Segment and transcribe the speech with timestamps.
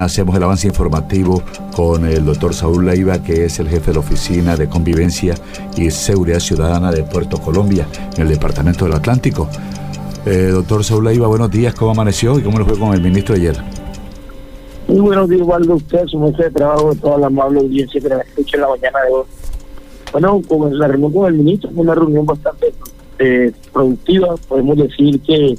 [0.00, 1.42] Hacemos el avance informativo
[1.74, 5.34] con el doctor Saúl Leiva, que es el jefe de la Oficina de Convivencia
[5.76, 9.48] y Seguridad Ciudadana de Puerto Colombia, en el Departamento del Atlántico.
[10.24, 13.34] Eh, doctor Saúl Leiva, buenos días, ¿cómo amaneció y cómo lo fue con el ministro
[13.34, 13.56] ayer?
[14.86, 18.18] Muy buenos días, Waldo, usted, su mesa de trabajo, toda la amable audiencia que la
[18.18, 19.24] escucha en la mañana de hoy.
[20.12, 22.72] Bueno, con la reunión con el ministro fue una reunión bastante
[23.18, 24.36] eh, productiva.
[24.46, 25.58] Podemos decir que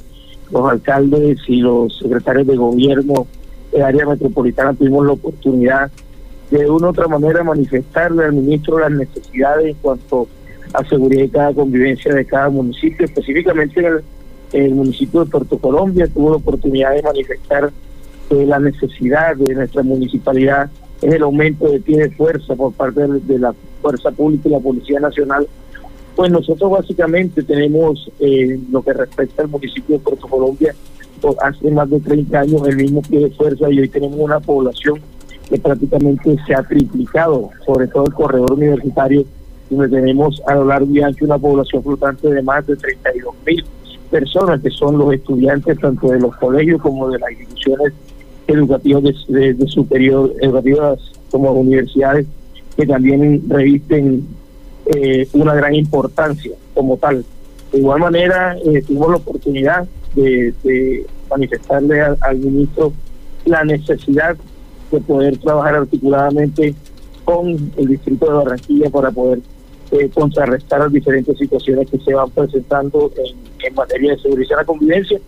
[0.50, 3.26] los alcaldes y los secretarios de gobierno
[3.72, 5.90] el área metropolitana tuvimos la oportunidad
[6.50, 10.26] de una u otra manera manifestarle al ministro las necesidades en cuanto
[10.72, 16.08] a seguridad y cada convivencia de cada municipio, específicamente en el, municipio de Puerto Colombia
[16.08, 17.70] tuvo la oportunidad de manifestar
[18.28, 20.70] que la necesidad de nuestra municipalidad
[21.02, 24.60] es el aumento de pie de fuerza por parte de, la Fuerza Pública y la
[24.60, 25.46] Policía Nacional.
[26.14, 30.74] Pues nosotros básicamente tenemos, eh, lo que respecta al municipio de Puerto Colombia,
[31.42, 35.00] hace más de 30 años el mismo pie de fuerza y hoy tenemos una población
[35.48, 39.24] que prácticamente se ha triplicado, sobre todo el corredor universitario,
[39.68, 43.64] donde tenemos a lo largo y ancho una población flotante de más de 32 mil
[44.10, 47.92] personas, que son los estudiantes tanto de los colegios como de las instituciones
[48.46, 50.98] educativas de, superior, educativas
[51.30, 52.26] como universidades,
[52.76, 54.26] que también revisten
[54.86, 57.24] eh, una gran importancia como tal.
[57.72, 62.92] De igual manera, eh, tuvimos la oportunidad de, manifestarle al, ministro
[63.44, 64.36] la necesidad
[64.90, 66.74] de poder trabajar articuladamente
[67.24, 69.40] con el distrito de Barranquilla para poder
[69.92, 74.64] eh, contrarrestar las diferentes situaciones que se van presentando en, materia de seguridad y la
[74.64, 75.20] convivencia.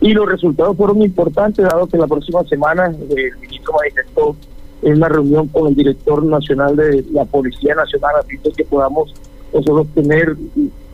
[0.00, 4.36] Y los resultados fueron importantes, dado que la próxima semana el ministro manifestó
[4.82, 8.64] en una reunión con el director nacional de la Policía Nacional, a fin de que
[8.64, 9.14] podamos
[9.52, 10.36] nosotros tener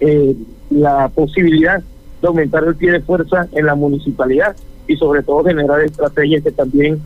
[0.01, 0.35] eh,
[0.71, 1.83] la posibilidad
[2.21, 6.53] de aumentar el pie de fuerza en la municipalidad y sobre todo generar estrategias que
[6.53, 7.01] también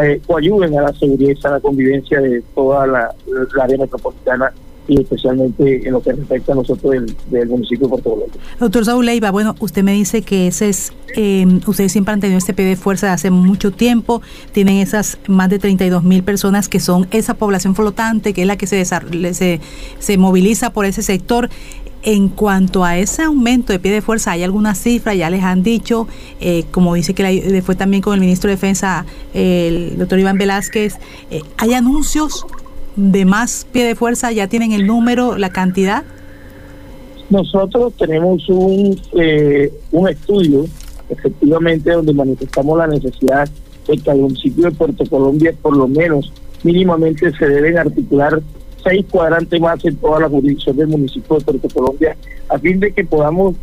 [0.00, 3.14] eh, ayuden a la seguridad a la convivencia de toda la,
[3.60, 4.52] área metropolitana
[4.86, 6.92] y especialmente en lo que respecta a nosotros
[7.30, 8.40] del, municipio de Puerto Colombia.
[8.58, 12.38] Doctor Saúl Leiva, bueno, usted me dice que ese es, eh, ustedes siempre han tenido
[12.38, 14.20] este pie de fuerza hace mucho tiempo,
[14.52, 18.56] tienen esas más de 32 mil personas que son esa población flotante, que es la
[18.56, 19.60] que se, se,
[19.98, 21.50] se moviliza por ese sector.
[22.02, 25.14] En cuanto a ese aumento de pie de fuerza, ¿hay alguna cifra?
[25.14, 26.08] Ya les han dicho,
[26.40, 30.96] eh, como dice que fue también con el ministro de Defensa, el doctor Iván Velázquez,
[31.30, 32.46] eh, ¿hay anuncios
[32.96, 34.32] de más pie de fuerza?
[34.32, 36.04] ¿Ya tienen el número, la cantidad?
[37.28, 40.64] Nosotros tenemos un, eh, un estudio,
[41.10, 43.48] efectivamente, donde manifestamos la necesidad
[43.86, 48.40] de que al municipio de Puerto Colombia, por lo menos mínimamente, se deben articular
[48.82, 52.16] seis cuadrantes más en toda la jurisdicción del municipio de Puerto Colombia,
[52.48, 53.56] a fin de que podamos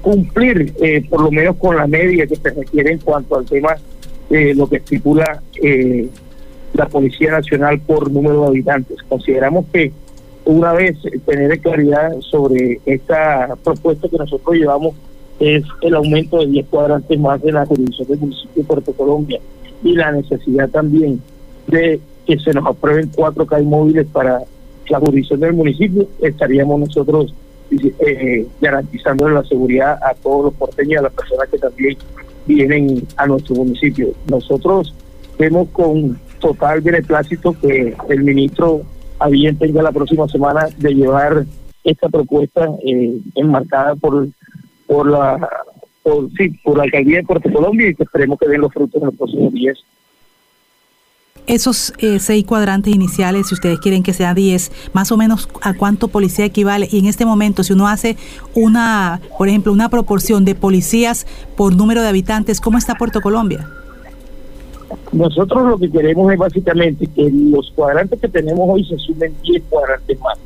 [0.00, 3.76] cumplir eh, por lo menos con la media que se requiere en cuanto al tema
[4.28, 6.08] de lo que estipula eh,
[6.74, 8.96] la Policía Nacional por número de habitantes.
[9.08, 9.92] Consideramos que
[10.44, 14.94] una vez tener claridad sobre esta propuesta que nosotros llevamos
[15.38, 19.40] es el aumento de 10 cuadrantes más de la jurisdicción del municipio de Puerto Colombia
[19.82, 21.20] y la necesidad también
[21.66, 24.42] de que se nos aprueben cuatro CAI móviles para
[24.88, 27.34] la jurisdicción del municipio, estaríamos nosotros
[27.70, 31.96] eh, garantizando la seguridad a todos los porteños y a las personas que también
[32.46, 34.08] vienen a nuestro municipio.
[34.28, 34.94] Nosotros
[35.38, 38.82] vemos con total beneplácito que el ministro
[39.18, 41.44] a bien tenga la próxima semana de llevar
[41.84, 44.28] esta propuesta eh, enmarcada por
[44.86, 45.48] por la
[46.02, 49.00] por, sí, por la alcaldía de Puerto Colombia y que esperemos que den los frutos
[49.00, 49.78] en los próximos días
[51.50, 55.74] esos eh, seis cuadrantes iniciales, si ustedes quieren que sea diez, más o menos a
[55.74, 56.88] cuánto policía equivale.
[56.90, 58.16] Y en este momento, si uno hace
[58.54, 63.68] una, por ejemplo, una proporción de policías por número de habitantes, ¿cómo está Puerto Colombia?
[65.10, 69.64] Nosotros lo que queremos es básicamente que los cuadrantes que tenemos hoy se sumen 10
[69.68, 70.38] cuadrantes más.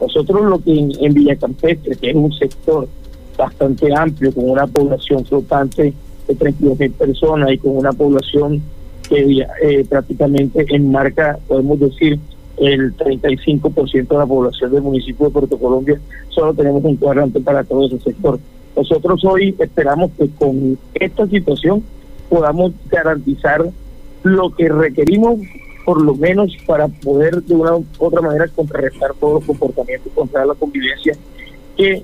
[0.00, 2.88] Nosotros lo que en, en Villa Campestre, que es un sector
[3.36, 5.94] bastante amplio, con una población flotante
[6.26, 8.60] de 32 mil personas y con una población
[9.08, 12.18] que eh, prácticamente enmarca, podemos decir,
[12.58, 17.64] el 35% de la población del municipio de Puerto Colombia, solo tenemos un cuadrante para
[17.64, 18.38] todo ese sector.
[18.76, 21.82] Nosotros hoy esperamos que con esta situación
[22.28, 23.64] podamos garantizar
[24.22, 25.40] lo que requerimos,
[25.84, 30.44] por lo menos para poder de una u otra manera contrarrestar todos los comportamientos contra
[30.44, 31.16] la convivencia
[31.76, 32.02] que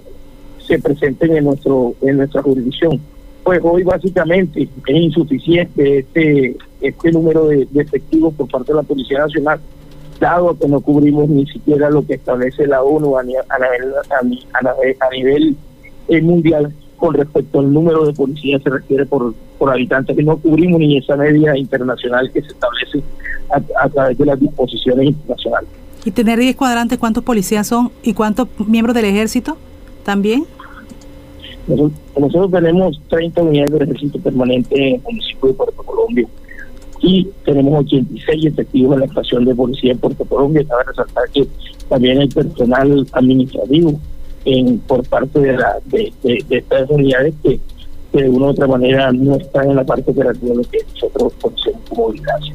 [0.67, 3.01] se presenten en nuestro en nuestra jurisdicción
[3.45, 9.19] pues hoy básicamente es insuficiente este este número de, efectivos por parte de la Policía
[9.21, 9.59] Nacional,
[10.21, 13.43] dado que no cubrimos ni siquiera lo que establece la ONU a, nivel,
[15.01, 15.57] a, nivel,
[16.09, 20.37] eh, mundial con respecto al número de policías se requiere por, por habitante, que no
[20.37, 23.03] cubrimos ni esa media internacional que se establece
[23.79, 25.69] a, través de las disposiciones internacionales.
[26.05, 29.57] ¿Y tener 10 cuadrantes cuántos policías son y cuántos miembros del ejército
[30.05, 30.45] también?
[31.67, 36.27] Nosotros, tenemos 30 unidades del ejército permanente en el municipio de Puerto Colombia
[37.01, 40.65] y tenemos 86 efectivos en la estación de policía en Puerto Colombia.
[40.69, 41.47] Cabe resaltar que
[41.89, 43.99] también hay personal administrativo
[44.45, 46.13] en por parte de, la, de,
[46.51, 47.61] estas unidades que,
[48.13, 51.33] de una u otra manera no están en la parte operativa de lo que nosotros
[51.41, 52.55] conocemos como vigilancia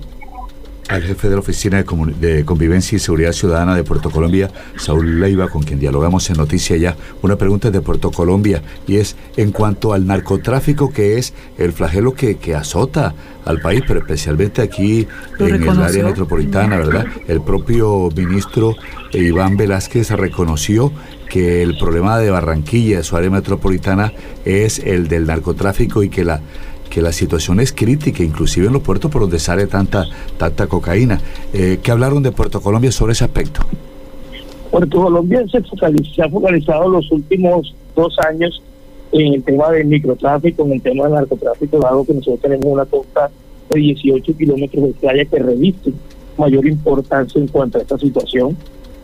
[0.90, 5.48] al jefe de la Oficina de, Convivencia y Seguridad Ciudadana de Puerto Colombia, Saúl Leiva,
[5.48, 6.98] con quien dialogamos en Noticia Ya.
[7.22, 12.16] Una pregunta de Puerto Colombia y es en cuanto al narcotráfico, que es el flagelo
[12.16, 13.14] que, que azota
[13.46, 15.08] al país, pero especialmente aquí
[15.38, 17.06] en el área metropolitana, ¿verdad?
[17.28, 18.76] El propio ministro
[19.14, 20.92] Iván Velázquez reconoció
[21.30, 24.12] que el problema de Barranquilla, su área metropolitana,
[24.44, 26.42] es el del narcotráfico y que la
[26.90, 30.06] que la situación es crítica, inclusive en los puertos por donde sale tanta,
[30.38, 31.22] tanta cocaína.
[31.54, 33.62] Eh, ¿Qué hablaron de Puerto Colombia sobre ese aspecto?
[34.72, 35.62] Puerto Colombia se,
[36.16, 38.62] se ha focalizado los últimos dos años
[39.12, 42.86] en el tema del microtráfico, en el tema del narcotráfico, dado que nosotros tenemos una
[42.86, 43.30] costa
[43.70, 45.92] de 18 kilómetros de playa que reviste
[46.38, 48.56] mayor importancia en cuanto a esta situación.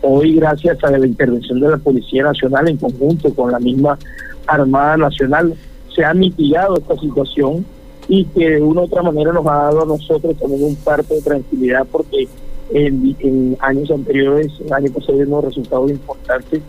[0.02, 3.98] Hoy, gracias a la intervención de la Policía Nacional en conjunto con la misma
[4.46, 5.54] Armada Nacional,
[5.94, 7.64] se ha mitigado esta situación
[8.08, 11.14] y que de una u otra manera nos ha dado a nosotros también un parte
[11.14, 12.28] de tranquilidad porque
[12.72, 16.62] en, años anteriores, en años pasado, hemos resultados importantes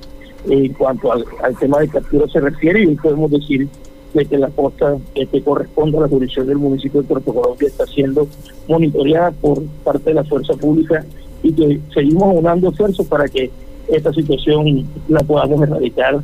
[0.50, 1.26] en cuanto al,
[1.60, 3.68] tema de captura se refiere y hoy podemos decir
[4.14, 7.86] de que la costa que corresponde a la jurisdicción del municipio de Puerto Colombia está
[7.86, 8.28] siendo
[8.68, 11.06] monitoreada por parte de la fuerza pública
[11.44, 13.52] y que seguimos unando esfuerzos para que
[13.90, 16.20] esta situación la podamos erradicar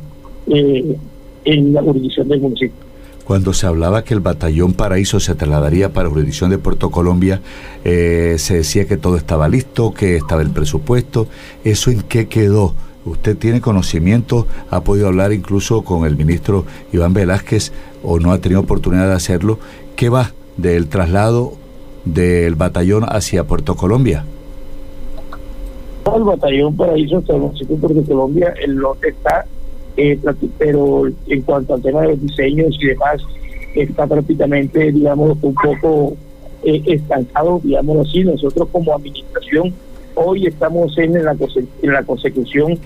[0.48, 0.96] eh,
[1.44, 2.93] en la jurisdicción del municipio
[3.24, 7.40] cuando se hablaba que el batallón Paraíso se trasladaría para jurisdicción de Puerto Colombia,
[7.84, 11.26] eh, se decía que todo estaba listo, que estaba el presupuesto.
[11.64, 12.74] ¿Eso en qué quedó?
[13.06, 14.46] ¿Usted tiene conocimiento?
[14.70, 17.72] ¿Ha podido hablar incluso con el ministro Iván Velázquez
[18.02, 19.58] o no ha tenido oportunidad de hacerlo?
[19.96, 21.54] ¿Qué va del traslado
[22.04, 24.24] del batallón hacia Puerto Colombia?
[26.14, 29.46] El batallón Paraíso de Puerto Colombia, el lote está
[29.96, 30.18] eh,
[30.58, 33.22] pero en cuanto al tema de los diseños y demás,
[33.74, 36.16] está prácticamente, digamos, un poco
[36.64, 38.24] eh, estancado, digamos así.
[38.24, 39.74] Nosotros como administración
[40.14, 41.36] hoy estamos en la,
[41.82, 42.78] en la consecución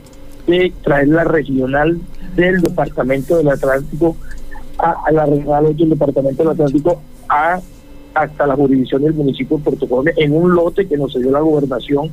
[0.46, 1.98] de traer la regional
[2.34, 4.16] del Departamento del Atlántico
[4.78, 7.60] a, la regional del Departamento del Atlántico a
[8.14, 11.40] hasta la jurisdicción del municipio de Puerto Colombia en un lote que nos dio la
[11.40, 12.10] gobernación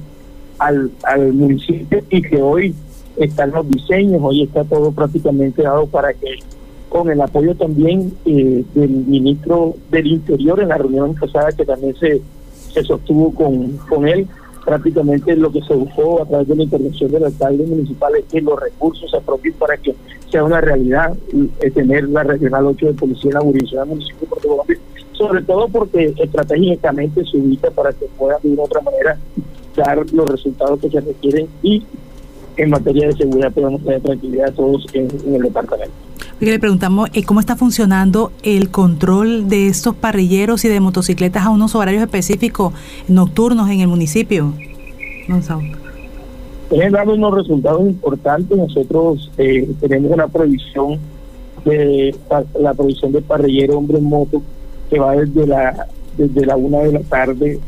[0.59, 2.75] al, al municipio y que hoy
[3.17, 6.39] están los diseños, hoy está todo prácticamente dado para que
[6.89, 11.95] con el apoyo también eh, del ministro del Interior en la reunión pasada que también
[11.95, 12.21] se,
[12.73, 14.27] se sostuvo con, con él,
[14.63, 18.41] prácticamente lo que se buscó a través de la intervención del alcalde municipal es que
[18.41, 19.95] los recursos se apropien para que
[20.31, 21.15] sea una realidad
[21.61, 24.77] es tener la regional 8 de policía en la jurisdicción del municipio de Puerto Colombia,
[25.11, 29.17] sobre todo porque estratégicamente se ubica para que pueda de una otra manera
[29.75, 31.83] dar los resultados que se requieren y
[32.57, 35.93] en materia de seguridad podemos tener tranquilidad todos en, el departamento.
[36.39, 41.49] le preguntamos eh, cómo está funcionando el control de estos parrilleros y de motocicletas a
[41.49, 42.73] unos horarios específicos
[43.07, 44.53] nocturnos en el municipio.
[46.69, 48.57] Tienen dado unos resultados importantes.
[48.57, 50.99] Nosotros eh, tenemos una provisión
[51.63, 52.15] de
[52.59, 54.41] la provisión de parrillero hombre en moto
[54.89, 57.59] que va desde la desde la una de la tarde,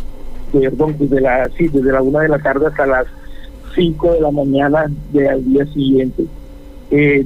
[0.52, 3.08] perdón, desde la sí, desde la una de la tarde hasta las
[3.78, 6.26] 5 de la mañana del día siguiente.
[6.90, 7.26] Eh,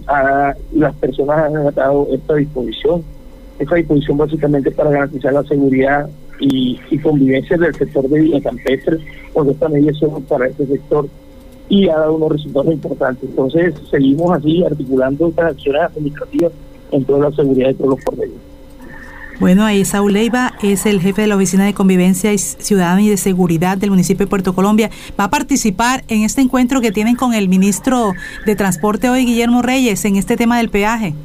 [0.73, 3.03] las personas han dado esta disposición.
[3.57, 8.97] Esta disposición básicamente para garantizar la seguridad y, convivencia del sector de Villa Campestre,
[9.33, 11.07] porque esta medida es para este sector
[11.69, 13.29] y ha dado unos resultados importantes.
[13.29, 16.51] Entonces, seguimos así articulando estas acciones administrativas
[16.91, 18.50] en toda la seguridad de todos los porteños.
[19.41, 23.17] Bueno, ahí Saúl Leiva es el jefe de la Oficina de Convivencia Ciudadana y de
[23.17, 24.91] Seguridad del municipio de Puerto Colombia.
[25.19, 28.13] Va a participar en este encuentro que tienen con el ministro
[28.45, 31.15] de Transporte hoy, Guillermo Reyes, en este tema del peaje.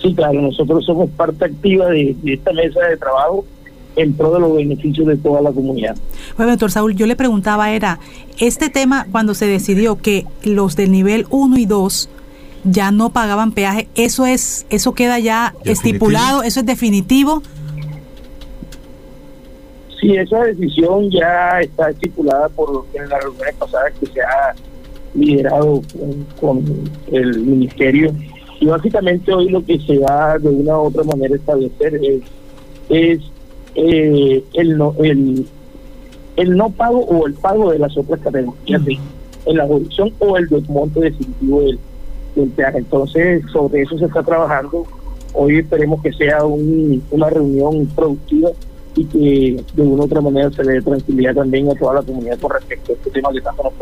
[0.00, 3.44] Sí, claro, nosotros somos parte activa de, esta mesa de trabajo
[3.94, 5.94] en pro de los beneficios de toda la comunidad.
[6.38, 7.98] Bueno, doctor Saúl, yo le preguntaba, era,
[8.38, 12.08] este tema cuando se decidió que los del nivel 1 y 2
[12.64, 13.88] ya no pagaban peaje.
[13.94, 17.42] Eso es, eso queda ya estipulado, eso es definitivo.
[20.00, 24.54] Sí, esa decisión ya está estipulada por en las reuniones pasadas que se ha
[25.14, 25.80] liderado
[26.40, 26.64] con,
[27.12, 28.12] el ministerio
[28.60, 32.22] Y básicamente hoy lo que se va de una u otra manera establecer es,
[32.88, 33.20] es
[33.76, 35.46] eh, el, no, el,
[36.36, 38.82] el no pago o el pago de las otras categorías
[39.46, 41.78] en la jurisdicción o el desmonte definitivo del,
[42.36, 44.86] Entonces, sobre eso se está trabajando.
[45.34, 48.50] Hoy esperemos que sea un, una reunión productiva
[48.96, 52.02] y que de una u otra manera se le dé tranquilidad también a toda la
[52.02, 53.72] comunidad con respecto a este tema que tanto nos.